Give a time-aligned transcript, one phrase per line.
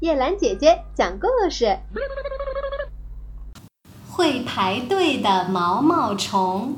[0.00, 1.76] 叶兰姐姐讲故事。
[4.08, 6.76] 会排队的毛毛虫，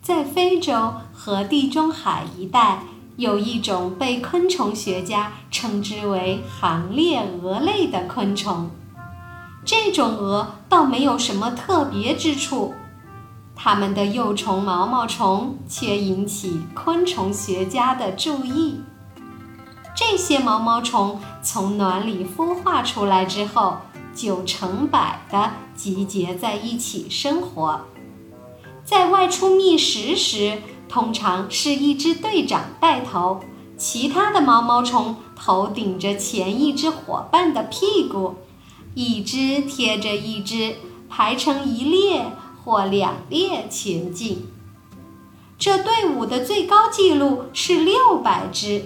[0.00, 2.84] 在非洲和地中海一带，
[3.16, 8.70] 有一种被昆虫学家称之为行列蛾类的昆虫。
[9.66, 12.72] 这种蛾倒没有什么特别之处，
[13.54, 18.80] 它们的幼虫毛毛虫却引起昆虫学家的注意。
[20.00, 23.78] 这些毛毛虫从卵里孵化出来之后，
[24.14, 27.80] 就成百的集结在一起生活。
[28.84, 33.40] 在外出觅食时，通常是一只队长带头，
[33.76, 38.36] 其他的毛毛虫头顶着前一只伙伴的屁股，
[38.94, 40.76] 一只贴着一只，
[41.10, 42.30] 排成一列
[42.62, 44.46] 或两列前进。
[45.58, 48.84] 这队伍的最高纪录是六百只。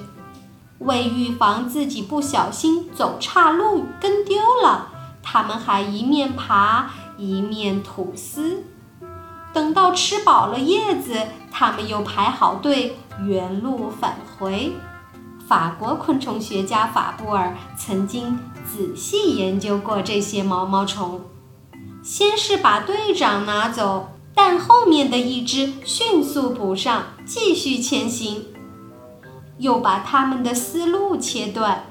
[0.84, 4.88] 为预防自己不小心走岔路跟丢了，
[5.22, 8.64] 他们还一面爬一面吐丝。
[9.52, 11.14] 等到吃饱了叶子，
[11.50, 14.72] 他们又排好队原路返回。
[15.46, 21.20] 法国昆虫学家法布尔曾经仔细研究过这些毛毛虫，
[22.02, 28.46] 先是把队长拿走，但后面的一只迅速补上，继续前行。
[29.58, 31.84] 又把他们的思路切断，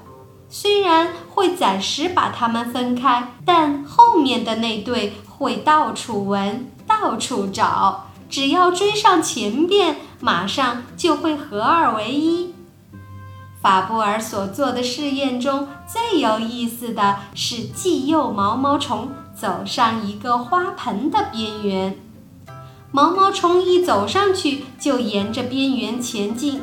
[0.48, 12.54] 虽然会暂时把他们分开，但后面的那对会到处闻、到处找，只要追上前边，马上就会合二为一。
[13.60, 21.96] 法布尔所做的试验中最有意思的是，寄幼毛毛虫走上一个花盆的边缘，
[22.90, 26.60] 毛毛虫一走上去，就沿着边缘前进。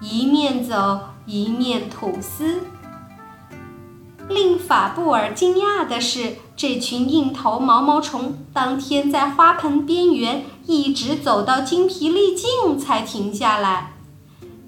[0.00, 2.62] 一面走一面吐丝。
[4.28, 13.94] 令法布尔惊讶的是，这群硬头毛毛虫当天在花盆边缘一直走到精疲力尽才停下来，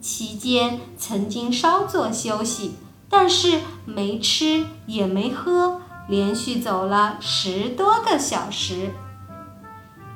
[0.01, 2.77] 期间曾经稍作休息，
[3.11, 8.95] 但是没吃也没喝，连续走了十多个小时。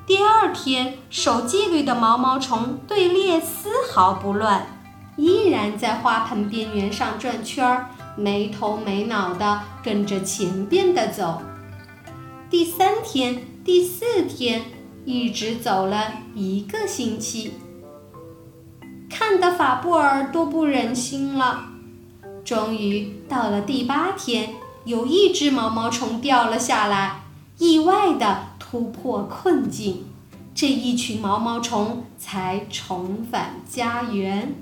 [0.07, 4.74] 第二天，守纪律的毛毛虫队列丝毫不乱。
[5.17, 11.43] 依然在花盆边缘上转圈儿，没头没脑地跟着前边的走。
[12.51, 14.63] 第三天、第四天，
[15.05, 17.55] 一直走了一个星期，
[19.09, 21.67] 看得法布尔都不忍心了。
[22.45, 24.55] 终于到了第八天，
[24.85, 27.23] 有一只毛毛虫掉了下来，
[27.59, 30.05] 意外地突破困境，
[30.55, 34.55] 这一群毛毛虫才重返家园。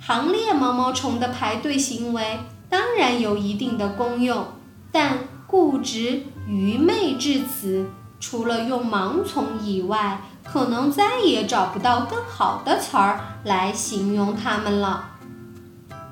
[0.00, 2.38] 行列毛毛虫的排队行为
[2.70, 4.46] 当然有一定的功用，
[4.92, 15.10] 但固执、愚昧至此，除了用盲从以外，可能再也找不到更好的词儿来形容它们了。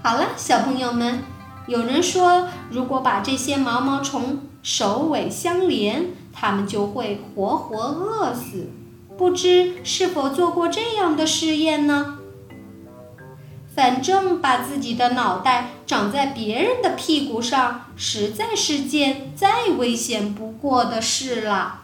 [0.03, 1.21] 好了，小朋友们，
[1.67, 8.71] 有人说，如果把这些毛毛虫首尾相连，它们就会活活饿死。
[9.17, 12.16] 不知是否做过这样的试验呢？
[13.77, 21.83] 反正把自己的脑袋长在别人的屁股上，实在是件再危险不过的事了。